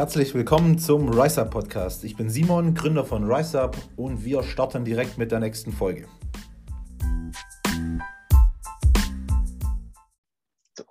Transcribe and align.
Herzlich 0.00 0.32
willkommen 0.32 0.78
zum 0.78 1.10
RiseUp 1.10 1.50
Podcast. 1.50 2.04
Ich 2.04 2.16
bin 2.16 2.30
Simon, 2.30 2.72
Gründer 2.72 3.04
von 3.04 3.30
RiseUp 3.30 3.76
und 3.98 4.24
wir 4.24 4.42
starten 4.42 4.82
direkt 4.82 5.18
mit 5.18 5.30
der 5.30 5.40
nächsten 5.40 5.72
Folge. 5.72 6.08
So. 10.74 10.84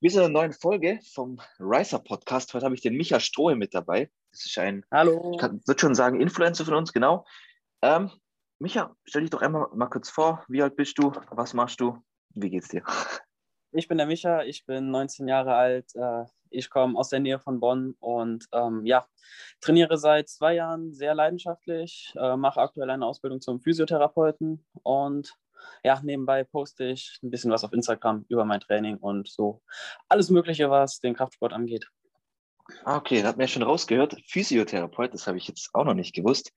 Wir 0.00 0.10
sind 0.10 0.20
in 0.20 0.24
einer 0.24 0.32
neuen 0.32 0.52
Folge 0.54 1.00
vom 1.12 1.38
RiseUp 1.60 2.04
Podcast. 2.04 2.54
Heute 2.54 2.64
habe 2.64 2.74
ich 2.74 2.80
den 2.80 2.96
Micha 2.96 3.20
Strohe 3.20 3.56
mit 3.56 3.74
dabei. 3.74 4.10
Das 4.32 4.46
ist 4.46 4.56
ein, 4.56 4.82
Hallo. 4.90 5.36
ich 5.36 5.42
würde 5.42 5.78
schon 5.78 5.94
sagen, 5.94 6.18
Influencer 6.18 6.64
von 6.64 6.76
uns, 6.76 6.94
genau. 6.94 7.26
Ähm, 7.82 8.10
Micha, 8.58 8.96
stell 9.04 9.20
dich 9.20 9.30
doch 9.30 9.42
einmal 9.42 9.66
mal 9.74 9.88
kurz 9.88 10.08
vor. 10.08 10.42
Wie 10.48 10.62
alt 10.62 10.76
bist 10.76 10.96
du? 10.96 11.12
Was 11.28 11.52
machst 11.52 11.82
du? 11.82 11.98
Wie 12.30 12.48
geht's 12.48 12.68
dir? 12.68 12.84
Ich 13.72 13.88
bin 13.88 13.98
der 13.98 14.06
Micha, 14.06 14.42
ich 14.42 14.64
bin 14.64 14.90
19 14.90 15.28
Jahre 15.28 15.54
alt. 15.54 15.94
Äh, 15.94 16.24
ich 16.50 16.70
komme 16.70 16.98
aus 16.98 17.10
der 17.10 17.20
Nähe 17.20 17.38
von 17.38 17.60
Bonn 17.60 17.94
und 18.00 18.46
ähm, 18.52 18.84
ja, 18.86 19.06
trainiere 19.60 19.98
seit 19.98 20.28
zwei 20.28 20.54
Jahren 20.54 20.92
sehr 20.92 21.14
leidenschaftlich, 21.14 22.12
äh, 22.16 22.36
mache 22.36 22.60
aktuell 22.60 22.90
eine 22.90 23.06
Ausbildung 23.06 23.40
zum 23.40 23.60
Physiotherapeuten 23.60 24.64
und 24.82 25.34
ja, 25.82 26.00
nebenbei 26.02 26.44
poste 26.44 26.84
ich 26.84 27.18
ein 27.22 27.30
bisschen 27.30 27.50
was 27.50 27.64
auf 27.64 27.72
Instagram 27.72 28.24
über 28.28 28.44
mein 28.44 28.60
Training 28.60 28.96
und 28.98 29.28
so 29.28 29.62
alles 30.08 30.30
Mögliche, 30.30 30.70
was 30.70 31.00
den 31.00 31.14
Kraftsport 31.14 31.52
angeht. 31.52 31.88
Ah, 32.84 32.96
okay, 32.96 33.22
da 33.22 33.28
hat 33.28 33.36
man 33.36 33.44
ja 33.44 33.48
schon 33.48 33.62
rausgehört. 33.62 34.16
Physiotherapeut, 34.26 35.14
das 35.14 35.26
habe 35.26 35.38
ich 35.38 35.46
jetzt 35.46 35.70
auch 35.72 35.84
noch 35.84 35.94
nicht 35.94 36.14
gewusst. 36.14 36.52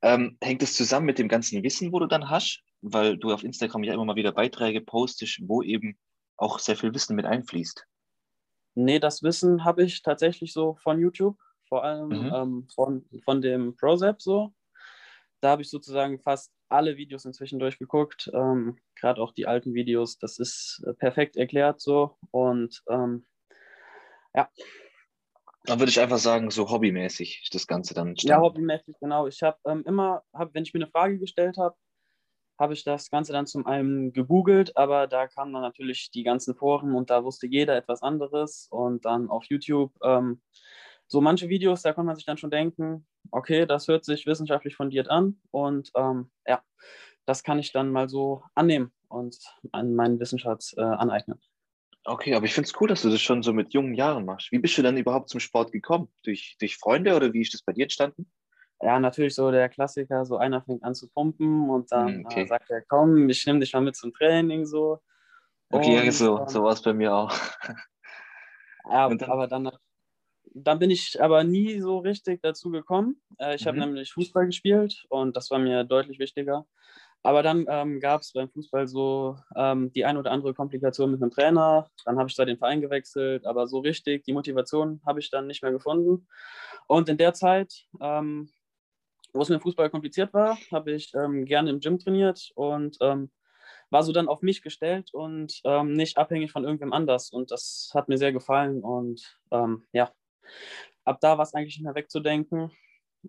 Ähm, 0.00 0.38
hängt 0.42 0.62
es 0.62 0.74
zusammen 0.74 1.06
mit 1.06 1.18
dem 1.18 1.28
ganzen 1.28 1.62
Wissen, 1.62 1.92
wo 1.92 1.98
du 1.98 2.06
dann 2.06 2.30
hast? 2.30 2.62
Weil 2.80 3.16
du 3.16 3.32
auf 3.32 3.44
Instagram 3.44 3.84
ja 3.84 3.94
immer 3.94 4.04
mal 4.04 4.16
wieder 4.16 4.32
Beiträge 4.32 4.80
postest, 4.80 5.40
wo 5.46 5.62
eben 5.62 5.98
auch 6.42 6.58
sehr 6.58 6.76
viel 6.76 6.94
Wissen 6.94 7.16
mit 7.16 7.24
einfließt. 7.24 7.86
Nee, 8.74 8.98
das 8.98 9.22
Wissen 9.22 9.64
habe 9.64 9.84
ich 9.84 10.02
tatsächlich 10.02 10.52
so 10.52 10.76
von 10.82 10.98
YouTube, 10.98 11.38
vor 11.68 11.84
allem 11.84 12.08
mhm. 12.08 12.32
ähm, 12.34 12.68
von, 12.74 13.04
von 13.24 13.40
dem 13.40 13.76
ProZap 13.76 14.20
so. 14.20 14.52
Da 15.40 15.50
habe 15.50 15.62
ich 15.62 15.70
sozusagen 15.70 16.20
fast 16.20 16.52
alle 16.68 16.96
Videos 16.96 17.24
inzwischen 17.24 17.58
durchgeguckt, 17.58 18.30
ähm, 18.32 18.78
gerade 18.94 19.20
auch 19.20 19.32
die 19.32 19.46
alten 19.46 19.74
Videos. 19.74 20.18
Das 20.18 20.38
ist 20.38 20.82
äh, 20.86 20.94
perfekt 20.94 21.36
erklärt 21.36 21.80
so 21.80 22.16
und 22.30 22.82
ähm, 22.88 23.26
ja. 24.34 24.48
Dann 25.64 25.78
würde 25.78 25.90
ich 25.90 26.00
einfach 26.00 26.18
sagen, 26.18 26.50
so 26.50 26.70
hobbymäßig 26.70 27.48
das 27.52 27.66
Ganze 27.66 27.94
dann. 27.94 28.08
Entstanden. 28.08 28.42
Ja, 28.42 28.48
hobbymäßig, 28.48 28.96
genau. 29.00 29.26
Ich 29.28 29.42
habe 29.42 29.58
ähm, 29.66 29.84
immer, 29.86 30.24
hab, 30.32 30.54
wenn 30.54 30.64
ich 30.64 30.74
mir 30.74 30.82
eine 30.82 30.90
Frage 30.90 31.18
gestellt 31.18 31.56
habe, 31.56 31.76
habe 32.58 32.74
ich 32.74 32.84
das 32.84 33.10
Ganze 33.10 33.32
dann 33.32 33.46
zum 33.46 33.66
einen 33.66 34.12
gegoogelt, 34.12 34.76
aber 34.76 35.06
da 35.06 35.26
kamen 35.26 35.52
dann 35.52 35.62
natürlich 35.62 36.10
die 36.10 36.22
ganzen 36.22 36.54
Foren 36.54 36.94
und 36.94 37.10
da 37.10 37.24
wusste 37.24 37.46
jeder 37.46 37.76
etwas 37.76 38.02
anderes. 38.02 38.68
Und 38.70 39.04
dann 39.04 39.28
auf 39.28 39.44
YouTube 39.46 39.92
ähm, 40.02 40.40
so 41.06 41.20
manche 41.20 41.48
Videos, 41.48 41.82
da 41.82 41.92
kann 41.92 42.06
man 42.06 42.16
sich 42.16 42.24
dann 42.24 42.38
schon 42.38 42.50
denken, 42.50 43.06
okay, 43.30 43.66
das 43.66 43.88
hört 43.88 44.04
sich 44.04 44.26
wissenschaftlich 44.26 44.76
fundiert 44.76 45.10
an 45.10 45.38
und 45.50 45.90
ähm, 45.96 46.30
ja, 46.46 46.62
das 47.26 47.42
kann 47.42 47.58
ich 47.58 47.72
dann 47.72 47.90
mal 47.90 48.08
so 48.08 48.42
annehmen 48.54 48.92
und 49.08 49.36
an 49.72 49.94
meinen 49.94 50.18
Wissenschaft 50.20 50.74
äh, 50.76 50.82
aneignen. 50.82 51.40
Okay, 52.04 52.34
aber 52.34 52.46
ich 52.46 52.54
finde 52.54 52.66
es 52.66 52.80
cool, 52.80 52.88
dass 52.88 53.02
du 53.02 53.10
das 53.10 53.20
schon 53.20 53.44
so 53.44 53.52
mit 53.52 53.74
jungen 53.74 53.94
Jahren 53.94 54.24
machst. 54.24 54.50
Wie 54.50 54.58
bist 54.58 54.76
du 54.76 54.82
denn 54.82 54.96
überhaupt 54.96 55.28
zum 55.28 55.38
Sport 55.38 55.70
gekommen? 55.70 56.08
Durch, 56.24 56.56
durch 56.58 56.76
Freunde 56.76 57.14
oder 57.14 57.32
wie 57.32 57.42
ist 57.42 57.54
das 57.54 57.62
bei 57.62 57.72
dir 57.72 57.84
entstanden? 57.84 58.26
Ja, 58.82 58.98
natürlich 58.98 59.34
so 59.34 59.50
der 59.50 59.68
Klassiker, 59.68 60.24
so 60.24 60.36
einer 60.36 60.60
fängt 60.62 60.82
an 60.82 60.94
zu 60.94 61.08
pumpen 61.08 61.70
und 61.70 61.92
dann 61.92 62.08
hm, 62.08 62.26
okay. 62.26 62.42
äh, 62.42 62.46
sagt 62.46 62.68
er, 62.70 62.82
komm, 62.82 63.28
ich 63.28 63.46
nehme 63.46 63.60
dich 63.60 63.72
mal 63.72 63.80
mit 63.80 63.96
zum 63.96 64.12
Training 64.12 64.66
so. 64.66 65.00
Okay, 65.70 66.06
und, 66.06 66.12
so, 66.12 66.44
so 66.48 66.64
war 66.64 66.72
es 66.72 66.82
bei 66.82 66.92
mir 66.92 67.14
auch. 67.14 67.32
ja, 68.90 69.08
dann, 69.08 69.30
aber 69.30 69.46
dann, 69.46 69.70
dann 70.52 70.78
bin 70.80 70.90
ich 70.90 71.22
aber 71.22 71.44
nie 71.44 71.80
so 71.80 71.98
richtig 71.98 72.42
dazu 72.42 72.70
gekommen. 72.70 73.22
Äh, 73.38 73.54
ich 73.54 73.64
mhm. 73.64 73.68
habe 73.68 73.78
nämlich 73.78 74.12
Fußball 74.12 74.46
gespielt 74.46 75.06
und 75.08 75.36
das 75.36 75.50
war 75.50 75.60
mir 75.60 75.84
deutlich 75.84 76.18
wichtiger. 76.18 76.66
Aber 77.24 77.44
dann 77.44 77.66
ähm, 77.68 78.00
gab 78.00 78.22
es 78.22 78.32
beim 78.32 78.50
Fußball 78.50 78.88
so 78.88 79.36
ähm, 79.54 79.92
die 79.92 80.04
ein 80.04 80.16
oder 80.16 80.32
andere 80.32 80.54
Komplikation 80.54 81.12
mit 81.12 81.22
einem 81.22 81.30
Trainer. 81.30 81.88
Dann 82.04 82.18
habe 82.18 82.28
ich 82.28 82.34
da 82.34 82.44
den 82.44 82.58
Verein 82.58 82.80
gewechselt, 82.80 83.46
aber 83.46 83.68
so 83.68 83.78
richtig 83.78 84.24
die 84.24 84.32
Motivation 84.32 85.00
habe 85.06 85.20
ich 85.20 85.30
dann 85.30 85.46
nicht 85.46 85.62
mehr 85.62 85.70
gefunden. 85.70 86.26
Und 86.88 87.08
in 87.08 87.18
der 87.18 87.32
Zeit 87.32 87.86
ähm, 88.00 88.50
wo 89.32 89.42
es 89.42 89.48
mir 89.48 89.60
Fußball 89.60 89.90
kompliziert 89.90 90.32
war, 90.34 90.58
habe 90.70 90.92
ich 90.92 91.12
ähm, 91.14 91.44
gerne 91.44 91.70
im 91.70 91.80
Gym 91.80 91.98
trainiert 91.98 92.52
und 92.54 92.96
ähm, 93.00 93.30
war 93.90 94.02
so 94.02 94.12
dann 94.12 94.28
auf 94.28 94.42
mich 94.42 94.62
gestellt 94.62 95.12
und 95.12 95.60
ähm, 95.64 95.92
nicht 95.92 96.16
abhängig 96.18 96.52
von 96.52 96.64
irgendwem 96.64 96.92
anders. 96.92 97.30
Und 97.30 97.50
das 97.50 97.90
hat 97.94 98.08
mir 98.08 98.18
sehr 98.18 98.32
gefallen. 98.32 98.82
Und 98.82 99.38
ähm, 99.50 99.84
ja, 99.92 100.12
ab 101.04 101.18
da 101.20 101.36
war 101.36 101.42
es 101.44 101.54
eigentlich 101.54 101.76
nicht 101.76 101.84
mehr 101.84 101.94
wegzudenken. 101.94 102.72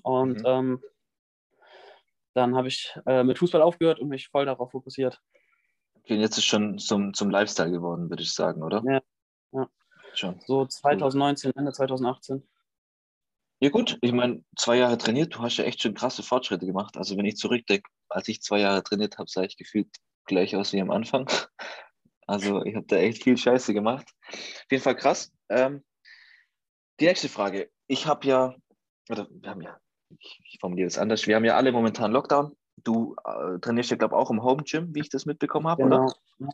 Und 0.01 0.39
mhm. 0.39 0.45
Ähm, 0.45 0.83
dann 2.33 2.55
habe 2.55 2.67
ich 2.67 2.97
äh, 3.05 3.23
mit 3.23 3.37
Fußball 3.37 3.61
aufgehört 3.61 3.99
und 3.99 4.09
mich 4.09 4.29
voll 4.29 4.45
darauf 4.45 4.71
fokussiert. 4.71 5.21
Okay, 5.95 6.15
und 6.15 6.21
jetzt 6.21 6.37
ist 6.37 6.45
schon 6.45 6.79
zum, 6.79 7.13
zum 7.13 7.29
Lifestyle 7.29 7.71
geworden, 7.71 8.09
würde 8.09 8.23
ich 8.23 8.33
sagen, 8.33 8.63
oder? 8.63 8.81
Ja, 8.85 9.01
ja. 9.51 9.69
Schon. 10.13 10.39
So 10.45 10.65
2019, 10.65 11.49
cool. 11.49 11.59
Ende 11.59 11.71
2018. 11.71 12.47
Ja 13.63 13.69
gut, 13.69 13.97
ich 14.01 14.11
meine, 14.11 14.43
zwei 14.57 14.75
Jahre 14.75 14.97
trainiert, 14.97 15.35
du 15.35 15.39
hast 15.39 15.55
ja 15.55 15.63
echt 15.63 15.81
schon 15.81 15.93
krasse 15.93 16.21
Fortschritte 16.21 16.65
gemacht. 16.65 16.97
Also 16.97 17.15
wenn 17.15 17.23
ich 17.23 17.37
zurückdenke, 17.37 17.89
als 18.09 18.27
ich 18.27 18.41
zwei 18.41 18.59
Jahre 18.59 18.83
trainiert 18.83 19.17
habe, 19.17 19.29
sah 19.29 19.43
ich 19.43 19.55
gefühlt 19.55 19.87
gleich 20.25 20.53
aus 20.57 20.73
wie 20.73 20.81
am 20.81 20.91
Anfang. 20.91 21.27
Also 22.25 22.63
ich 22.63 22.73
habe 22.75 22.85
da 22.87 22.95
echt 22.95 23.21
viel 23.21 23.35
Scheiße 23.35 23.73
gemacht. 23.73 24.07
Auf 24.29 24.71
jeden 24.71 24.81
Fall 24.81 24.95
krass. 24.95 25.33
Ähm, 25.49 25.83
die 27.01 27.05
nächste 27.05 27.27
Frage. 27.27 27.69
Ich 27.87 28.07
habe 28.07 28.25
ja, 28.25 28.55
oder 29.09 29.27
wir 29.29 29.49
haben 29.49 29.61
ja, 29.61 29.77
ich, 30.17 30.41
ich 30.45 30.57
formuliere 30.61 30.87
es 30.87 30.97
anders, 30.97 31.27
wir 31.27 31.35
haben 31.35 31.43
ja 31.43 31.57
alle 31.57 31.73
momentan 31.73 32.13
Lockdown. 32.13 32.55
Du 32.77 33.15
äh, 33.25 33.59
trainierst 33.59 33.91
ja, 33.91 33.97
glaube 33.97 34.15
ich, 34.15 34.19
auch 34.19 34.31
im 34.31 34.41
Home 34.41 34.63
Gym, 34.63 34.95
wie 34.95 35.01
ich 35.01 35.09
das 35.09 35.25
mitbekommen 35.25 35.67
habe, 35.67 35.83
genau. 35.83 36.05
oder? 36.39 36.49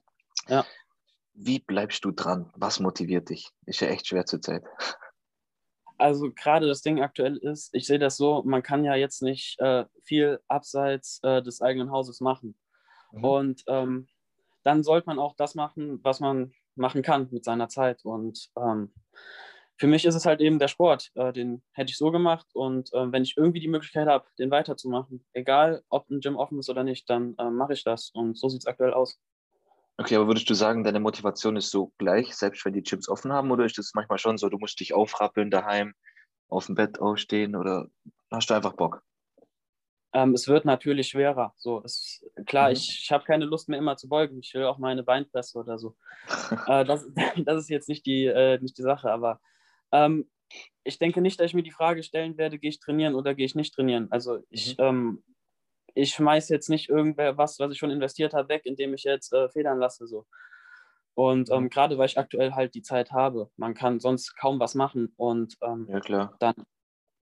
Ja. 0.48 0.66
Wie 1.34 1.60
bleibst 1.60 2.04
du 2.04 2.12
dran? 2.12 2.52
Was 2.56 2.80
motiviert 2.80 3.30
dich? 3.30 3.52
Ist 3.68 3.82
ja 3.82 3.90
echt 3.90 4.08
schwer 4.08 4.26
zur 4.26 4.42
Zeit 4.42 4.64
also 6.00 6.32
gerade 6.32 6.68
das 6.68 6.82
Ding 6.82 7.02
aktuell 7.02 7.38
ist, 7.38 7.70
ich 7.74 7.86
sehe 7.86 8.00
das 8.00 8.18
so, 8.18 8.42
man 8.44 8.64
kann 8.64 8.84
ja 8.84 8.96
jetzt 8.96 9.22
nicht 9.22 9.60
äh, 9.60 9.86
viel 10.04 10.40
abseits 10.48 11.20
äh, 11.24 11.42
des 11.42 11.62
eigenen 11.62 11.92
Hauses 11.92 12.22
machen. 12.22 12.56
Mhm. 13.12 13.24
Und 13.24 13.64
ähm, 13.68 14.08
dann 14.64 14.84
sollte 14.84 15.08
man 15.08 15.20
auch 15.20 15.36
das 15.36 15.56
machen, 15.56 16.00
was 16.04 16.20
man 16.20 16.54
machen 16.76 17.02
kann 17.02 17.28
mit 17.32 17.44
seiner 17.44 17.68
Zeit. 17.68 18.06
Und 18.06 18.50
ähm, 18.58 18.92
für 19.78 19.88
mich 19.88 20.06
ist 20.06 20.16
es 20.16 20.26
halt 20.26 20.42
eben 20.42 20.60
der 20.60 20.68
Sport. 20.68 21.12
Äh, 21.16 21.34
den 21.34 21.62
hätte 21.74 21.92
ich 21.92 21.98
so 21.98 22.12
gemacht. 22.12 22.48
Und 22.54 22.94
äh, 22.94 23.12
wenn 23.12 23.24
ich 23.24 23.38
irgendwie 23.38 23.60
die 23.60 23.68
Möglichkeit 23.68 24.08
habe, 24.08 24.26
den 24.38 24.52
weiterzumachen, 24.52 25.26
egal 25.34 25.84
ob 25.90 26.10
ein 26.10 26.20
Gym 26.20 26.36
offen 26.36 26.60
ist 26.60 26.70
oder 26.70 26.84
nicht, 26.84 27.10
dann 27.10 27.36
äh, 27.38 27.50
mache 27.50 27.74
ich 27.74 27.84
das. 27.84 28.10
Und 28.14 28.38
so 28.38 28.50
sieht 28.50 28.62
es 28.62 28.68
aktuell 28.68 28.94
aus. 28.94 29.20
Okay, 30.00 30.16
aber 30.16 30.28
würdest 30.28 30.50
du 30.50 30.54
sagen, 30.54 30.86
deine 30.86 31.02
Motivation 31.02 31.58
ist 31.58 31.72
so 31.72 31.92
gleich, 31.98 32.34
selbst 32.34 32.64
wenn 32.64 32.72
die 32.72 32.84
Gyms 32.84 33.10
offen 33.10 33.34
haben, 33.34 33.52
oder 33.52 33.66
ist 33.66 33.78
das 33.78 33.92
manchmal 33.94 34.18
schon 34.18 34.38
so, 34.38 34.48
du 34.48 34.58
musst 34.58 34.80
dich 34.80 34.94
aufrappeln 34.94 35.52
daheim, 35.52 35.94
auf 36.48 36.68
dem 36.68 36.76
Bett 36.76 37.02
aufstehen 37.02 37.54
oder 37.54 37.90
hast 38.32 38.50
du 38.50 38.54
einfach 38.54 38.78
Bock? 38.78 39.04
Ähm, 40.14 40.34
es 40.34 40.48
wird 40.48 40.64
natürlich 40.64 41.10
schwerer. 41.10 41.54
So, 41.58 41.84
es, 41.84 42.26
klar, 42.46 42.70
mhm. 42.70 42.74
ich, 42.78 43.02
ich 43.04 43.12
habe 43.12 43.26
keine 43.26 43.44
Lust 43.44 43.68
mehr 43.68 43.78
immer 43.78 43.98
zu 43.98 44.08
beugen. 44.08 44.40
Ich 44.40 44.54
will 44.54 44.64
auch 44.64 44.78
meine 44.78 45.04
Beinpresse 45.04 45.58
oder 45.58 45.78
so. 45.78 45.98
äh, 46.68 46.86
das, 46.86 47.06
das 47.46 47.64
ist 47.64 47.70
jetzt 47.70 47.90
nicht 47.90 48.06
die, 48.06 48.26
äh, 48.26 48.58
nicht 48.62 48.78
die 48.78 48.84
Sache, 48.84 49.12
aber 49.12 49.42
ähm, 49.92 50.30
ich 50.86 50.98
denke 50.98 51.20
nicht, 51.20 51.42
dass 51.42 51.48
ich 51.48 51.54
mir 51.54 51.64
die 51.64 51.72
Frage 51.72 52.04
stellen 52.04 52.38
werde, 52.38 52.58
gehe 52.58 52.70
ich 52.70 52.80
trainieren 52.80 53.16
oder 53.16 53.36
gehe 53.36 53.46
ich 53.46 53.54
nicht 53.54 53.74
trainieren. 53.74 54.08
Also 54.12 54.40
ich 54.50 54.78
mhm. 54.78 54.84
ähm, 54.86 55.24
ich 55.96 56.12
schmeiße 56.12 56.54
jetzt 56.54 56.70
nicht 56.70 56.90
irgendwer 56.90 57.38
was, 57.38 57.60
was 57.60 57.72
ich 57.72 57.78
schon 57.78 57.92
investiert 57.92 58.34
habe, 58.34 58.50
weg, 58.50 58.62
indem 58.66 58.94
ich 58.94 59.04
jetzt 59.04 59.34
äh, 59.34 59.50
federn 59.50 59.80
lasse. 59.80 60.08
So. 60.08 60.26
Und 61.14 61.52
ähm, 61.52 61.70
gerade 61.70 61.98
weil 61.98 62.06
ich 62.06 62.18
aktuell 62.18 62.54
halt 62.54 62.76
die 62.76 62.82
Zeit 62.82 63.12
habe, 63.12 63.50
man 63.58 63.74
kann 63.74 64.00
sonst 64.00 64.38
kaum 64.38 64.60
was 64.60 64.76
machen. 64.76 65.14
Und 65.18 65.58
ähm, 65.62 65.88
ja, 65.90 66.00
klar. 66.00 66.36
Dann, 66.40 66.56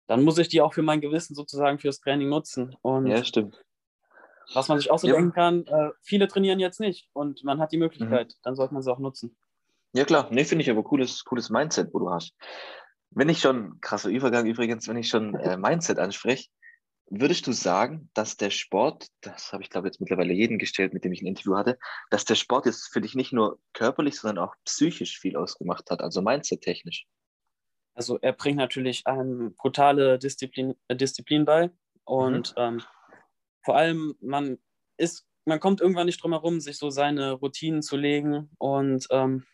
dann 0.08 0.24
muss 0.24 0.38
ich 0.38 0.48
die 0.48 0.62
auch 0.62 0.74
für 0.74 0.82
mein 0.82 1.02
Gewissen 1.02 1.36
sozusagen 1.36 1.80
fürs 1.80 2.00
Training 2.00 2.30
nutzen. 2.30 2.76
Und 2.82 3.08
ja, 3.08 3.24
stimmt. 3.24 3.62
Was 4.54 4.68
man 4.68 4.78
sich 4.78 4.92
auch 4.92 5.00
so 5.00 5.08
ja. 5.08 5.16
denken 5.16 5.34
kann, 5.34 5.66
äh, 5.68 5.90
viele 6.02 6.28
trainieren 6.28 6.60
jetzt 6.60 6.80
nicht 6.80 7.10
und 7.14 7.44
man 7.44 7.60
hat 7.60 7.72
die 7.72 7.78
Möglichkeit, 7.78 8.28
mhm. 8.28 8.40
dann 8.44 8.56
sollte 8.56 8.74
man 8.74 8.84
sie 8.84 8.92
auch 8.92 9.00
nutzen. 9.00 9.36
Ja, 9.94 10.06
klar. 10.06 10.28
Nee, 10.32 10.46
finde 10.46 10.64
ich 10.64 10.70
aber 10.70 10.84
cooles, 10.84 11.24
cooles 11.26 11.50
Mindset, 11.50 11.94
wo 11.94 12.00
du 12.00 12.10
hast. 12.10 12.34
Wenn 13.10 13.30
ich 13.30 13.40
schon, 13.40 13.80
krasser 13.82 14.10
Übergang 14.10 14.46
übrigens, 14.46 14.88
wenn 14.88 14.98
ich 14.98 15.10
schon 15.10 15.36
äh, 15.36 15.58
Mindset 15.58 16.00
anspreche, 16.00 16.50
Würdest 17.14 17.46
du 17.46 17.52
sagen, 17.52 18.10
dass 18.14 18.38
der 18.38 18.52
Sport, 18.52 19.08
das 19.20 19.52
habe 19.52 19.64
ich 19.64 19.70
glaube 19.70 19.88
jetzt 19.88 20.00
mittlerweile 20.00 20.32
jeden 20.32 20.58
gestellt, 20.58 20.94
mit 20.94 21.04
dem 21.04 21.12
ich 21.12 21.22
ein 21.22 21.28
Interview 21.28 21.58
hatte, 21.58 21.78
dass 22.10 22.24
der 22.24 22.36
Sport 22.36 22.66
jetzt 22.66 22.88
für 22.88 23.02
dich 23.02 23.16
nicht 23.16 23.34
nur 23.34 23.60
körperlich, 23.74 24.18
sondern 24.18 24.46
auch 24.46 24.56
psychisch 24.64 25.20
viel 25.20 25.36
ausgemacht 25.36 25.92
hat, 25.92 26.02
also 26.02 26.22
mindset-technisch? 26.22 27.06
Also 27.94 28.18
er 28.22 28.32
bringt 28.32 28.56
natürlich 28.56 29.06
eine 29.08 29.50
brutale 29.50 30.20
Disziplin, 30.20 30.76
äh, 30.88 30.96
Disziplin 30.96 31.44
bei 31.44 31.70
und 32.06 32.56
mhm. 32.56 32.64
ähm, 32.64 32.82
vor 33.66 33.76
allem 33.76 34.16
man 34.22 34.58
ist, 34.96 35.28
man 35.44 35.60
kommt 35.60 35.82
irgendwann 35.82 36.06
nicht 36.06 36.24
drum 36.24 36.32
herum, 36.32 36.62
sich 36.62 36.78
so 36.78 36.92
seine 36.92 37.34
Routinen 37.34 37.82
zu 37.82 37.98
legen 37.98 38.52
und 38.58 39.06
ähm, 39.12 39.46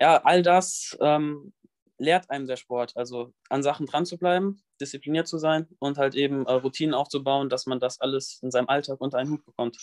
ja, 0.00 0.22
all 0.24 0.42
das 0.42 0.96
ähm, 1.02 1.52
lehrt 1.98 2.30
einem 2.30 2.46
der 2.46 2.56
Sport, 2.56 2.96
also 2.96 3.32
an 3.50 3.62
Sachen 3.62 3.86
dran 3.86 4.06
zu 4.06 4.16
bleiben, 4.16 4.62
diszipliniert 4.80 5.28
zu 5.28 5.38
sein 5.38 5.66
und 5.78 5.98
halt 5.98 6.14
eben 6.14 6.46
äh, 6.46 6.52
Routinen 6.52 6.94
aufzubauen, 6.94 7.48
dass 7.48 7.66
man 7.66 7.80
das 7.80 8.00
alles 8.00 8.38
in 8.42 8.50
seinem 8.50 8.68
Alltag 8.68 9.00
unter 9.00 9.18
einen 9.18 9.30
Hut 9.30 9.44
bekommt. 9.44 9.78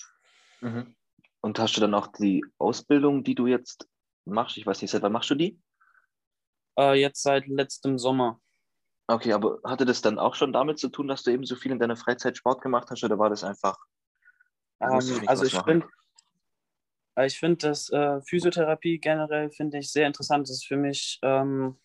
Mhm. 0.62 0.96
Und 1.42 1.60
hast 1.60 1.76
du 1.76 1.82
dann 1.82 1.94
auch 1.94 2.08
die 2.08 2.44
Ausbildung, 2.58 3.24
die 3.24 3.36
du 3.36 3.48
jetzt 3.48 3.88
machst? 4.26 4.58
Ich 4.58 4.66
weiß 4.66 4.82
nicht, 4.82 4.92
seit 4.92 5.04
wann 5.04 5.12
machst 5.12 5.30
du 5.30 5.36
die? 5.36 5.62
Äh, 6.80 7.00
jetzt 7.00 7.22
seit 7.22 7.48
letztem 7.48 8.00
Sommer. 8.00 8.40
Okay, 9.08 9.34
aber 9.34 9.60
hatte 9.64 9.86
das 9.86 10.02
dann 10.02 10.18
auch 10.18 10.34
schon 10.34 10.52
damit 10.52 10.80
zu 10.80 10.90
tun, 10.90 11.08
dass 11.08 11.24
du 11.24 11.32
eben 11.32 11.46
so 11.46 11.56
viel 11.56 11.72
in 11.72 11.80
deiner 11.80 11.96
Freizeit 11.96 12.38
Sport 12.38 12.62
gemacht 12.62 12.90
hast 12.90 13.04
oder 13.04 13.20
war 13.20 13.30
das 13.30 13.44
einfach? 13.44 13.78
Ähm, 14.82 15.24
also 15.28 15.46
ich 15.46 15.58
finde, 15.62 15.88
ich 17.24 17.40
finde 17.40 17.68
das 17.68 17.90
äh, 17.92 18.22
Physiotherapie 18.22 19.00
generell 19.00 19.52
finde 19.52 19.78
ich 19.78 19.92
sehr 19.92 20.08
interessant. 20.08 20.50
Das 20.50 20.58
ist 20.58 20.66
für 20.66 20.78
mich 20.78 21.20
ähm, 21.22 21.78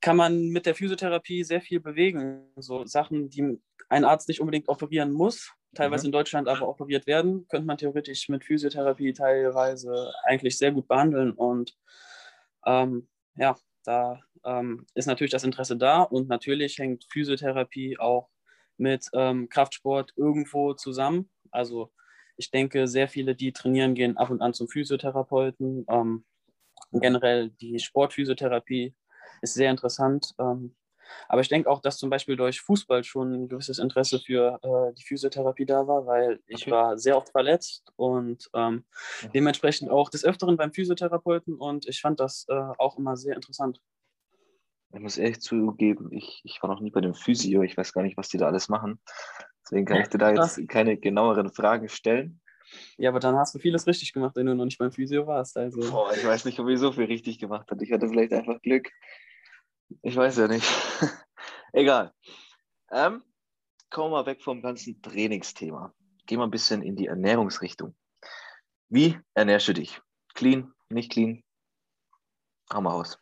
kann 0.00 0.16
man 0.16 0.48
mit 0.48 0.66
der 0.66 0.74
Physiotherapie 0.74 1.44
sehr 1.44 1.60
viel 1.60 1.80
bewegen. 1.80 2.50
So 2.56 2.84
Sachen, 2.86 3.28
die 3.28 3.58
ein 3.88 4.04
Arzt 4.04 4.28
nicht 4.28 4.40
unbedingt 4.40 4.68
operieren 4.68 5.12
muss, 5.12 5.52
teilweise 5.74 6.04
mhm. 6.04 6.08
in 6.08 6.12
Deutschland 6.12 6.48
aber 6.48 6.68
operiert 6.68 7.06
werden, 7.06 7.46
könnte 7.48 7.66
man 7.66 7.78
theoretisch 7.78 8.28
mit 8.28 8.44
Physiotherapie 8.44 9.12
teilweise 9.12 10.12
eigentlich 10.24 10.56
sehr 10.56 10.72
gut 10.72 10.88
behandeln. 10.88 11.32
Und 11.32 11.76
ähm, 12.66 13.08
ja, 13.36 13.56
da 13.84 14.20
ähm, 14.44 14.86
ist 14.94 15.06
natürlich 15.06 15.32
das 15.32 15.44
Interesse 15.44 15.76
da 15.76 16.02
und 16.02 16.28
natürlich 16.28 16.78
hängt 16.78 17.04
Physiotherapie 17.10 17.98
auch 17.98 18.28
mit 18.76 19.06
ähm, 19.12 19.48
Kraftsport 19.48 20.12
irgendwo 20.16 20.74
zusammen. 20.74 21.30
Also 21.50 21.92
ich 22.36 22.50
denke, 22.50 22.88
sehr 22.88 23.08
viele, 23.08 23.34
die 23.34 23.52
trainieren, 23.52 23.94
gehen 23.94 24.16
ab 24.16 24.30
und 24.30 24.40
an 24.40 24.54
zum 24.54 24.68
Physiotherapeuten. 24.68 25.84
Ähm, 25.90 26.24
generell 26.92 27.50
die 27.50 27.78
Sportphysiotherapie 27.78 28.94
ist 29.40 29.54
sehr 29.54 29.70
interessant. 29.70 30.34
Ähm, 30.38 30.74
aber 31.28 31.40
ich 31.40 31.48
denke 31.48 31.68
auch, 31.68 31.80
dass 31.80 31.98
zum 31.98 32.10
Beispiel 32.10 32.36
durch 32.36 32.60
Fußball 32.60 33.04
schon 33.04 33.32
ein 33.32 33.48
gewisses 33.48 33.78
Interesse 33.78 34.18
für 34.18 34.58
äh, 34.62 34.94
die 34.94 35.04
Physiotherapie 35.04 35.66
da 35.66 35.86
war, 35.86 36.06
weil 36.06 36.40
ich 36.46 36.62
okay. 36.62 36.70
war 36.70 36.98
sehr 36.98 37.16
oft 37.16 37.30
verletzt 37.30 37.92
und 37.96 38.48
ähm, 38.54 38.84
dementsprechend 39.34 39.90
auch 39.90 40.10
des 40.10 40.24
Öfteren 40.24 40.56
beim 40.56 40.72
Physiotherapeuten 40.72 41.54
und 41.54 41.86
ich 41.88 42.00
fand 42.00 42.20
das 42.20 42.46
äh, 42.48 42.54
auch 42.78 42.98
immer 42.98 43.16
sehr 43.16 43.34
interessant. 43.34 43.80
Ich 44.92 45.00
muss 45.00 45.18
ehrlich 45.18 45.40
zugeben, 45.40 46.08
ich, 46.10 46.40
ich 46.44 46.60
war 46.62 46.70
noch 46.70 46.80
nie 46.80 46.90
bei 46.90 47.00
dem 47.00 47.14
Physio, 47.14 47.62
ich 47.62 47.76
weiß 47.76 47.92
gar 47.92 48.02
nicht, 48.02 48.16
was 48.16 48.28
die 48.28 48.38
da 48.38 48.46
alles 48.46 48.68
machen. 48.68 49.00
Deswegen 49.64 49.86
kann 49.86 50.00
ich 50.00 50.08
dir 50.08 50.18
da 50.18 50.32
jetzt 50.32 50.68
keine 50.68 50.96
genaueren 50.96 51.52
Fragen 51.52 51.88
stellen. 51.88 52.40
Ja, 52.98 53.10
aber 53.10 53.20
dann 53.20 53.36
hast 53.36 53.54
du 53.54 53.58
vieles 53.58 53.86
richtig 53.86 54.12
gemacht, 54.12 54.36
wenn 54.36 54.46
du 54.46 54.54
noch 54.54 54.64
nicht 54.64 54.78
beim 54.78 54.92
Physio 54.92 55.26
warst. 55.26 55.56
Also. 55.56 55.80
Boah, 55.90 56.12
ich 56.12 56.24
weiß 56.24 56.44
nicht, 56.44 56.58
ob 56.58 56.68
ich 56.68 56.78
so 56.78 56.92
viel 56.92 57.04
richtig 57.04 57.38
gemacht 57.38 57.70
habe. 57.70 57.84
Ich 57.84 57.92
hatte 57.92 58.08
vielleicht 58.08 58.32
einfach 58.32 58.60
Glück. 58.62 58.90
Ich 60.02 60.16
weiß 60.16 60.38
ja 60.38 60.48
nicht. 60.48 60.66
Egal. 61.72 62.12
Ähm, 62.90 63.22
kommen 63.90 64.12
wir 64.12 64.26
weg 64.26 64.42
vom 64.42 64.62
ganzen 64.62 65.00
Trainingsthema. 65.02 65.94
Gehen 66.26 66.38
wir 66.38 66.44
ein 66.44 66.50
bisschen 66.50 66.82
in 66.82 66.96
die 66.96 67.06
Ernährungsrichtung. 67.06 67.94
Wie 68.88 69.18
ernährst 69.34 69.68
du 69.68 69.74
dich? 69.74 70.00
Clean, 70.34 70.72
nicht 70.88 71.12
clean? 71.12 71.42
Hau 72.72 72.80
mal 72.80 72.94
aus. 72.94 73.18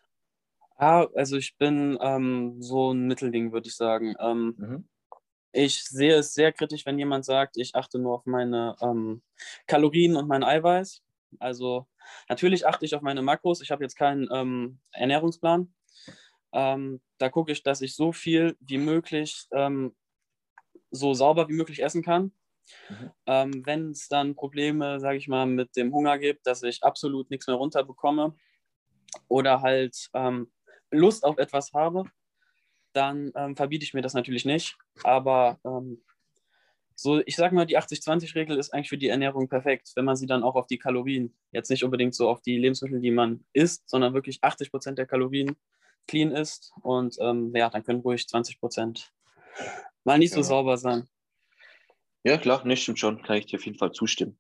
Ah, 0.77 1.07
also 1.15 1.37
ich 1.37 1.57
bin 1.57 1.99
ähm, 2.01 2.63
so 2.63 2.93
ein 2.93 3.07
Mittelding, 3.07 3.53
würde 3.53 3.69
ich 3.69 3.77
sagen. 3.77 4.15
Ähm, 4.21 4.55
mhm. 4.57 4.89
Ich 5.53 5.85
sehe 5.85 6.15
es 6.15 6.35
sehr 6.35 6.53
kritisch, 6.53 6.87
wenn 6.87 6.99
jemand 6.99 7.25
sagt, 7.25 7.57
ich 7.57 7.75
achte 7.75 7.99
nur 7.99 8.15
auf 8.15 8.27
meine 8.27 8.77
ähm, 8.81 9.23
Kalorien 9.67 10.17
und 10.17 10.29
mein 10.29 10.45
Eiweiß. 10.45 11.03
Also 11.39 11.87
natürlich 12.29 12.67
achte 12.67 12.85
ich 12.85 12.95
auf 12.95 13.03
meine 13.03 13.23
Makros. 13.23 13.61
Ich 13.61 13.71
habe 13.71 13.83
jetzt 13.83 13.97
keinen 13.97 14.29
ähm, 14.33 14.79
Ernährungsplan. 14.93 15.73
Ähm, 16.53 17.01
da 17.19 17.29
gucke 17.29 17.53
ich, 17.53 17.63
dass 17.63 17.81
ich 17.81 17.95
so 17.95 18.13
viel 18.13 18.57
wie 18.61 18.79
möglich, 18.79 19.47
ähm, 19.53 19.95
so 20.91 21.15
sauber 21.15 21.49
wie 21.49 21.55
möglich 21.55 21.83
essen 21.83 22.03
kann. 22.03 22.33
Mhm. 22.89 23.11
Ähm, 23.27 23.67
wenn 23.67 23.91
es 23.91 24.09
dann 24.09 24.35
Probleme, 24.35 25.01
sage 25.01 25.19
ich 25.19 25.29
mal, 25.29 25.47
mit 25.47 25.77
dem 25.77 25.93
Hunger 25.93 26.19
gibt, 26.19 26.47
dass 26.47 26.63
ich 26.63 26.83
absolut 26.83 27.31
nichts 27.31 27.47
mehr 27.47 27.57
runterbekomme 27.57 28.35
oder 29.29 29.63
halt 29.63 30.09
ähm, 30.15 30.51
Lust 30.91 31.25
auf 31.25 31.39
etwas 31.39 31.73
habe, 31.73 32.05
dann 32.93 33.33
ähm, 33.35 33.57
verbiete 33.57 33.85
ich 33.85 33.95
mir 33.95 34.03
das 34.03 34.15
natürlich 34.15 34.45
nicht. 34.45 34.77
Aber 35.05 35.59
ähm, 35.65 36.03
so, 36.95 37.21
ich 37.27 37.37
sage 37.37 37.55
mal, 37.55 37.65
die 37.65 37.79
80-20-Regel 37.79 38.59
ist 38.59 38.75
eigentlich 38.75 38.89
für 38.89 38.99
die 38.99 39.09
Ernährung 39.09 39.49
perfekt, 39.49 39.93
wenn 39.95 40.05
man 40.05 40.17
sie 40.17 40.27
dann 40.27 40.43
auch 40.43 40.57
auf 40.57 40.67
die 40.67 40.79
Kalorien, 40.79 41.33
jetzt 41.53 41.71
nicht 41.71 41.85
unbedingt 41.85 42.15
so 42.15 42.29
auf 42.29 42.41
die 42.41 42.59
Lebensmittel, 42.59 43.01
die 43.01 43.13
man 43.13 43.45
isst, 43.53 43.89
sondern 43.89 44.15
wirklich 44.15 44.43
80 44.43 44.71
Prozent 44.71 44.99
der 44.99 45.07
Kalorien 45.07 45.57
clean 46.09 46.33
ist. 46.33 46.73
Und 46.83 47.17
ähm, 47.21 47.53
ja, 47.55 47.71
dann 47.71 47.85
können 47.85 48.01
ruhig 48.01 48.27
20 48.27 48.59
Prozent 48.59 49.13
mal 50.05 50.19
nicht 50.19 50.33
ja. 50.33 50.37
so 50.37 50.43
sauber 50.43 50.77
sein. 50.77 51.09
Ja, 52.25 52.37
klar, 52.37 52.67
nicht 52.67 52.83
stimmt 52.83 52.99
schon. 52.99 53.23
Kann 53.23 53.37
ich 53.37 53.47
dir 53.47 53.59
auf 53.59 53.65
jeden 53.65 53.79
Fall 53.79 53.93
zustimmen. 53.93 54.39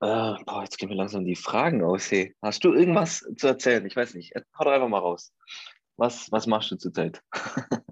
Äh, 0.00 0.34
boah, 0.44 0.62
jetzt 0.62 0.78
gehen 0.78 0.88
wir 0.88 0.96
langsam 0.96 1.24
die 1.24 1.36
Fragen 1.36 1.82
aus. 1.84 2.10
Hey, 2.10 2.34
hast 2.42 2.64
du 2.64 2.72
irgendwas 2.74 3.24
zu 3.36 3.46
erzählen? 3.46 3.86
Ich 3.86 3.94
weiß 3.94 4.14
nicht. 4.14 4.34
Hau 4.58 4.64
doch 4.64 4.72
einfach 4.72 4.88
mal 4.88 4.98
raus. 4.98 5.32
Was, 5.96 6.32
was 6.32 6.46
machst 6.46 6.72
du 6.72 6.76
zurzeit? 6.76 7.22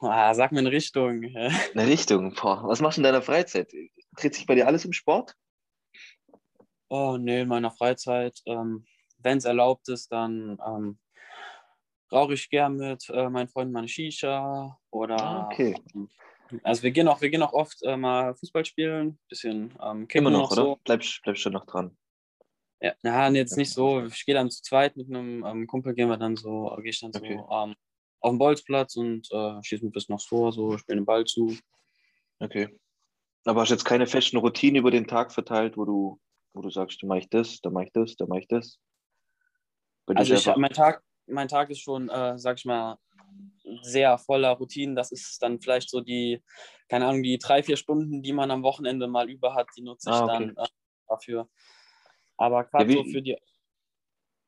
ah, 0.00 0.34
sag 0.34 0.50
mir 0.52 0.58
eine 0.58 0.72
Richtung. 0.72 1.24
eine 1.34 1.86
Richtung? 1.86 2.34
Boah, 2.34 2.64
was 2.66 2.80
machst 2.80 2.98
du 2.98 3.00
in 3.00 3.04
deiner 3.04 3.22
Freizeit? 3.22 3.72
Dreht 4.16 4.34
sich 4.34 4.46
bei 4.46 4.56
dir 4.56 4.66
alles 4.66 4.84
um 4.84 4.92
Sport? 4.92 5.34
Oh, 6.88 7.16
nee, 7.18 7.42
in 7.42 7.48
meiner 7.48 7.70
Freizeit. 7.70 8.40
Ähm, 8.46 8.84
Wenn 9.18 9.38
es 9.38 9.44
erlaubt 9.44 9.88
ist, 9.88 10.10
dann 10.12 10.58
ähm, 10.66 10.98
rauche 12.12 12.34
ich 12.34 12.48
gern 12.50 12.76
mit 12.76 13.08
äh, 13.10 13.28
meinen 13.28 13.48
Freunden 13.48 13.72
meine 13.72 13.88
Shisha 13.88 14.78
oder. 14.90 15.20
Ah, 15.20 15.46
okay. 15.46 15.74
Also 16.62 16.82
wir 16.82 16.90
gehen 16.90 17.08
auch, 17.08 17.20
wir 17.20 17.30
gehen 17.30 17.42
auch 17.42 17.52
oft 17.52 17.82
äh, 17.82 17.96
mal 17.96 18.34
Fußball 18.34 18.64
spielen, 18.64 19.18
bisschen 19.28 19.74
ähm, 19.82 20.06
Immer 20.12 20.30
noch, 20.30 20.50
noch 20.50 20.52
oder? 20.52 20.62
So. 20.62 20.78
Bleibst, 20.84 21.20
bleibst 21.22 21.44
du 21.44 21.50
noch 21.50 21.66
dran? 21.66 21.96
Ja, 22.80 22.94
ja 23.02 23.28
jetzt 23.30 23.56
nicht 23.56 23.72
so. 23.72 24.04
Ich 24.04 24.24
gehe 24.24 24.34
dann 24.34 24.50
zu 24.50 24.62
zweit 24.62 24.96
mit 24.96 25.08
einem 25.08 25.44
ähm, 25.44 25.66
Kumpel, 25.66 25.94
gehen 25.94 26.08
wir 26.08 26.16
dann 26.16 26.36
so, 26.36 26.74
gehe 26.80 26.90
ich 26.90 27.00
dann 27.00 27.12
okay. 27.14 27.36
so 27.36 27.54
ähm, 27.54 27.74
auf 28.20 28.30
den 28.30 28.38
Bolzplatz 28.38 28.96
und 28.96 29.28
äh, 29.30 29.62
schieße 29.62 29.86
ein 29.86 29.90
bisschen 29.90 30.14
aufs 30.14 30.26
Tor, 30.26 30.52
so, 30.52 30.78
spiele 30.78 30.98
den 31.00 31.06
Ball 31.06 31.24
zu. 31.24 31.56
Okay. 32.40 32.68
Aber 33.44 33.60
hast 33.60 33.68
du 33.68 33.74
jetzt 33.74 33.84
keine 33.84 34.06
festen 34.06 34.36
Routinen 34.38 34.76
über 34.76 34.90
den 34.90 35.06
Tag 35.06 35.32
verteilt, 35.32 35.76
wo 35.76 35.84
du, 35.84 36.20
wo 36.54 36.62
du 36.62 36.70
sagst, 36.70 37.02
da 37.02 37.06
mache 37.06 37.20
ich 37.20 37.28
das, 37.28 37.60
da 37.60 37.70
mache 37.70 37.84
ich 37.84 37.92
das, 37.92 38.16
da 38.16 38.26
mache 38.26 38.40
ich 38.40 38.48
das? 38.48 38.78
Also 40.14 40.34
ich, 40.34 40.56
mein, 40.56 40.70
Tag, 40.70 41.02
mein 41.26 41.48
Tag 41.48 41.70
ist 41.70 41.80
schon, 41.80 42.08
äh, 42.08 42.38
sag 42.38 42.58
ich 42.58 42.64
mal, 42.64 42.98
sehr 43.82 44.18
voller 44.18 44.50
Routinen. 44.52 44.96
Das 44.96 45.12
ist 45.12 45.42
dann 45.42 45.60
vielleicht 45.60 45.90
so 45.90 46.00
die, 46.00 46.42
keine 46.88 47.06
Ahnung, 47.06 47.22
die 47.22 47.38
drei, 47.38 47.62
vier 47.62 47.76
Stunden, 47.76 48.22
die 48.22 48.32
man 48.32 48.50
am 48.50 48.62
Wochenende 48.62 49.08
mal 49.08 49.28
über 49.28 49.54
hat, 49.54 49.68
die 49.76 49.82
nutze 49.82 50.10
ich 50.10 50.16
ah, 50.16 50.24
okay. 50.24 50.32
dann 50.32 50.56
äh, 50.56 50.68
dafür. 51.08 51.48
Aber 52.36 52.64
gerade 52.64 52.92
ja, 52.92 53.02
so 53.02 53.10
für 53.10 53.22
die. 53.22 53.36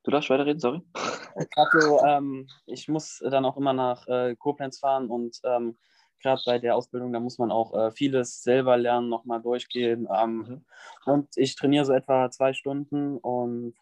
Du 0.03 0.11
darfst 0.11 0.31
weiterreden, 0.31 0.61
sorry. 0.61 0.81
Gerade 0.95 1.81
so, 1.81 2.01
ähm, 2.07 2.49
ich 2.67 2.89
muss 2.89 3.23
dann 3.23 3.45
auch 3.45 3.59
immer 3.59 3.75
nach 3.75 4.07
äh, 4.09 4.35
Koblenz 4.37 4.79
fahren 4.79 5.11
und 5.11 5.39
ähm, 5.45 5.79
gerade 6.23 6.41
bei 6.47 6.59
der 6.59 6.77
Ausbildung, 6.77 7.13
da 7.13 7.21
muss 7.21 7.39
man 7.39 7.51
auch 7.51 7.75
äh, 7.75 7.91
vieles 7.91 8.43
selber 8.43 8.77
lernen, 8.79 9.09
nochmal 9.09 9.43
durchgehen. 9.43 10.09
Ähm, 10.15 10.37
mhm. 10.37 10.65
Und 11.05 11.29
ich 11.37 11.55
trainiere 11.57 11.85
so 11.85 11.93
etwa 11.93 12.31
zwei 12.31 12.55
Stunden 12.55 13.19
und 13.19 13.75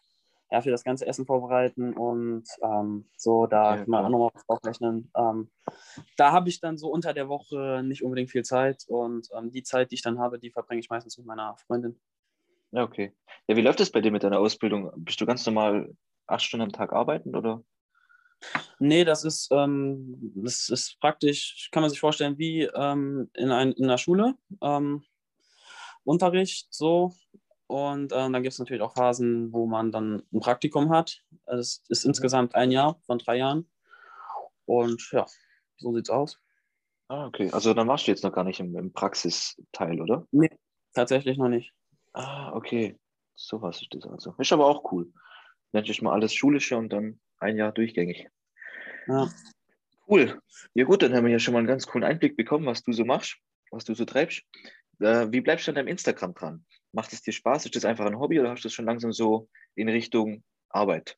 ja, 0.51 0.61
für 0.61 0.71
das 0.71 0.83
ganze 0.83 1.05
Essen 1.05 1.25
vorbereiten 1.25 1.93
und 1.93 2.45
ähm, 2.63 3.05
so, 3.17 3.45
da 3.45 3.77
kann 3.77 3.89
man 3.89 4.05
auch 4.05 4.09
nochmal 4.09 4.31
was 4.33 4.45
draufrechnen. 4.45 5.11
Ähm, 5.15 5.51
da 6.17 6.31
habe 6.31 6.49
ich 6.49 6.59
dann 6.59 6.77
so 6.77 6.89
unter 6.89 7.13
der 7.13 7.29
Woche 7.29 7.81
nicht 7.83 8.03
unbedingt 8.03 8.31
viel 8.31 8.43
Zeit 8.43 8.83
und 8.87 9.27
ähm, 9.37 9.51
die 9.51 9.63
Zeit, 9.63 9.91
die 9.91 9.95
ich 9.95 10.01
dann 10.01 10.19
habe, 10.19 10.39
die 10.39 10.51
verbringe 10.51 10.79
ich 10.79 10.89
meistens 10.89 11.17
mit 11.17 11.27
meiner 11.27 11.55
Freundin. 11.67 11.99
Ja, 12.71 12.83
okay. 12.83 13.13
Ja, 13.47 13.55
wie 13.55 13.61
läuft 13.61 13.79
es 13.79 13.91
bei 13.91 14.01
dir 14.01 14.11
mit 14.11 14.23
deiner 14.23 14.39
Ausbildung? 14.39 14.91
Bist 14.95 15.21
du 15.21 15.25
ganz 15.25 15.45
normal 15.45 15.95
acht 16.27 16.43
Stunden 16.43 16.63
am 16.63 16.71
Tag 16.71 16.93
arbeiten 16.93 17.35
oder? 17.35 17.63
Nee, 18.79 19.03
das 19.03 19.25
ist, 19.25 19.49
ähm, 19.51 20.31
das 20.35 20.69
ist 20.69 20.99
praktisch, 20.99 21.69
kann 21.71 21.81
man 21.81 21.89
sich 21.89 21.99
vorstellen, 21.99 22.37
wie 22.37 22.63
ähm, 22.63 23.29
in, 23.35 23.51
ein, 23.51 23.73
in 23.73 23.85
einer 23.85 23.97
Schule. 23.97 24.35
Ähm, 24.61 25.03
Unterricht 26.03 26.73
so. 26.73 27.13
Und 27.69 28.13
ähm, 28.13 28.33
dann 28.33 28.41
gibt 28.41 28.53
es 28.53 28.57
natürlich 28.57 28.81
auch 28.81 28.95
Phasen, 28.95 29.53
wo 29.53 29.67
man 29.67 29.91
dann 29.91 30.23
ein 30.33 30.39
Praktikum 30.39 30.89
hat. 30.89 31.21
Es 31.45 31.83
ist 31.87 32.03
insgesamt 32.03 32.55
ein 32.55 32.71
Jahr 32.71 32.99
von 33.05 33.19
drei 33.19 33.37
Jahren. 33.37 33.69
Und 34.65 35.07
ja, 35.11 35.27
so 35.77 35.93
sieht's 35.93 36.09
aus. 36.09 36.39
Ah, 37.09 37.27
okay. 37.27 37.51
Also 37.51 37.75
dann 37.75 37.87
warst 37.87 38.07
du 38.07 38.11
jetzt 38.11 38.23
noch 38.23 38.33
gar 38.33 38.43
nicht 38.43 38.59
im, 38.59 38.75
im 38.75 38.91
Praxisteil, 38.91 40.01
oder? 40.01 40.25
Nee, 40.31 40.49
tatsächlich 40.95 41.37
noch 41.37 41.49
nicht. 41.49 41.71
Ah, 42.13 42.51
okay. 42.53 42.97
So 43.35 43.61
was 43.61 43.83
ist 43.83 43.93
das 43.93 44.03
also. 44.07 44.33
Ist 44.39 44.51
aber 44.51 44.65
auch 44.65 44.91
cool. 44.91 45.13
Nennt 45.71 45.87
ich 45.87 46.01
mal 46.01 46.13
alles 46.13 46.33
Schulische 46.33 46.75
und 46.75 46.91
dann 46.91 47.19
ein 47.37 47.55
Jahr 47.55 47.71
durchgängig. 47.71 48.29
Ja. 49.05 49.29
Cool. 50.07 50.41
Ja 50.73 50.85
gut, 50.85 51.03
dann 51.03 51.13
haben 51.13 51.25
wir 51.25 51.31
ja 51.31 51.37
schon 51.37 51.53
mal 51.53 51.59
einen 51.59 51.67
ganz 51.67 51.85
coolen 51.85 52.03
Einblick 52.03 52.35
bekommen, 52.35 52.65
was 52.65 52.81
du 52.81 52.93
so 52.93 53.05
machst, 53.05 53.37
was 53.69 53.85
du 53.85 53.93
so 53.93 54.05
treibst. 54.05 54.41
Äh, 54.99 55.31
wie 55.31 55.41
bleibst 55.41 55.67
du 55.67 55.71
an 55.71 55.75
deinem 55.75 55.87
Instagram 55.87 56.33
dran? 56.33 56.65
Macht 56.91 57.13
es 57.13 57.21
dir 57.21 57.33
Spaß? 57.33 57.65
Ist 57.65 57.75
das 57.75 57.85
einfach 57.85 58.05
ein 58.05 58.19
Hobby 58.19 58.39
oder 58.39 58.51
hast 58.51 58.63
du 58.63 58.67
das 58.67 58.73
schon 58.73 58.85
langsam 58.85 59.13
so 59.13 59.47
in 59.75 59.89
Richtung 59.89 60.43
Arbeit? 60.69 61.17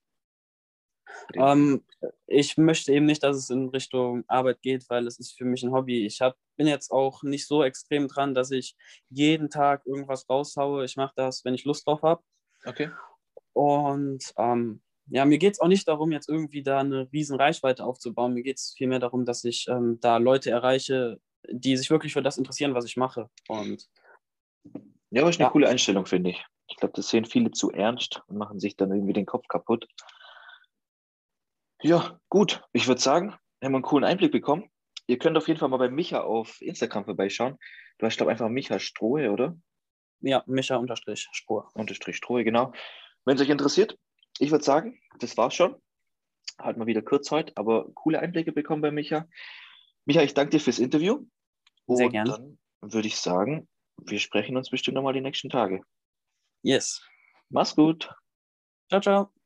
Ähm, 1.35 1.83
ich 2.27 2.57
möchte 2.57 2.93
eben 2.93 3.05
nicht, 3.05 3.23
dass 3.23 3.37
es 3.37 3.49
in 3.49 3.69
Richtung 3.69 4.23
Arbeit 4.27 4.61
geht, 4.61 4.89
weil 4.89 5.07
es 5.07 5.19
ist 5.19 5.37
für 5.37 5.45
mich 5.45 5.63
ein 5.63 5.71
Hobby. 5.71 6.05
Ich 6.05 6.21
hab, 6.21 6.35
bin 6.57 6.67
jetzt 6.67 6.91
auch 6.91 7.23
nicht 7.23 7.47
so 7.47 7.63
extrem 7.63 8.07
dran, 8.07 8.33
dass 8.33 8.51
ich 8.51 8.75
jeden 9.09 9.49
Tag 9.49 9.85
irgendwas 9.85 10.29
raushaue. 10.29 10.85
Ich 10.85 10.97
mache 10.97 11.13
das, 11.15 11.43
wenn 11.45 11.53
ich 11.53 11.65
Lust 11.65 11.87
drauf 11.87 12.01
habe. 12.01 12.23
Okay. 12.65 12.89
Und 13.53 14.33
ähm, 14.37 14.81
ja, 15.07 15.25
mir 15.25 15.37
geht 15.37 15.53
es 15.53 15.59
auch 15.59 15.67
nicht 15.67 15.87
darum, 15.87 16.11
jetzt 16.11 16.29
irgendwie 16.29 16.63
da 16.63 16.79
eine 16.79 17.11
riesen 17.11 17.37
Reichweite 17.37 17.83
aufzubauen. 17.83 18.33
Mir 18.33 18.43
geht 18.43 18.57
es 18.57 18.73
vielmehr 18.77 18.99
darum, 18.99 19.25
dass 19.25 19.43
ich 19.43 19.67
ähm, 19.67 19.99
da 19.99 20.17
Leute 20.17 20.51
erreiche, 20.51 21.19
die 21.49 21.75
sich 21.75 21.89
wirklich 21.89 22.13
für 22.13 22.21
das 22.21 22.37
interessieren, 22.37 22.75
was 22.75 22.85
ich 22.85 22.97
mache. 22.97 23.29
Und 23.47 23.89
ja, 25.11 25.21
aber 25.21 25.29
ist 25.29 25.39
eine 25.39 25.47
ja. 25.47 25.51
coole 25.51 25.69
Einstellung, 25.69 26.05
finde 26.05 26.31
ich. 26.31 26.45
Ich 26.67 26.77
glaube, 26.77 26.93
das 26.95 27.09
sehen 27.09 27.25
viele 27.25 27.51
zu 27.51 27.69
ernst 27.69 28.21
und 28.27 28.37
machen 28.37 28.59
sich 28.59 28.77
dann 28.77 28.91
irgendwie 28.91 29.13
den 29.13 29.25
Kopf 29.25 29.47
kaputt. 29.47 29.87
Ja, 31.81 32.17
gut. 32.29 32.63
Ich 32.71 32.87
würde 32.87 33.01
sagen, 33.01 33.31
haben 33.61 33.73
wir 33.73 33.77
einen 33.77 33.81
coolen 33.81 34.05
Einblick 34.05 34.31
bekommen. 34.31 34.69
Ihr 35.07 35.17
könnt 35.17 35.35
auf 35.35 35.47
jeden 35.47 35.59
Fall 35.59 35.67
mal 35.67 35.77
bei 35.77 35.89
Micha 35.89 36.21
auf 36.21 36.61
Instagram 36.61 37.03
vorbeischauen. 37.03 37.57
Du 37.97 38.05
hast, 38.05 38.15
glaube 38.15 38.31
ich, 38.31 38.33
einfach 38.35 38.49
Micha 38.49 38.79
Strohe, 38.79 39.31
oder? 39.31 39.57
Ja, 40.21 40.43
Micha 40.45 40.77
unterstrich 40.77 41.27
Strohe. 41.33 41.67
Unterstrich 41.73 42.15
Strohe, 42.15 42.45
genau. 42.45 42.71
Wenn 43.25 43.35
es 43.35 43.41
euch 43.41 43.49
interessiert, 43.49 43.97
ich 44.39 44.51
würde 44.51 44.63
sagen, 44.63 44.99
das 45.19 45.35
war's 45.35 45.55
schon. 45.55 45.75
Halt 46.57 46.77
mal 46.77 46.87
wieder 46.87 47.01
kurz 47.01 47.29
heute, 47.31 47.51
aber 47.55 47.91
coole 47.93 48.19
Einblicke 48.19 48.53
bekommen 48.53 48.81
bei 48.81 48.91
Micha. 48.91 49.27
Micha, 50.05 50.21
ich 50.21 50.33
danke 50.33 50.51
dir 50.51 50.59
fürs 50.59 50.79
Interview. 50.79 51.25
Sehr 51.87 52.09
gerne. 52.09 52.57
Dann 52.81 52.93
würde 52.93 53.07
ich 53.07 53.17
sagen, 53.17 53.67
wir 54.05 54.19
sprechen 54.19 54.57
uns 54.57 54.69
bestimmt 54.69 54.95
nochmal 54.95 55.13
die 55.13 55.21
nächsten 55.21 55.49
Tage. 55.49 55.81
Yes. 56.63 57.01
Mach's 57.49 57.75
gut. 57.75 58.09
Ciao, 58.89 59.01
ciao. 59.01 59.40